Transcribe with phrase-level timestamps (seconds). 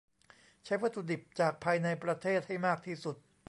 [0.65, 3.15] ใช้วัตถุดิบจากภายในประเทศให้มากที่สุด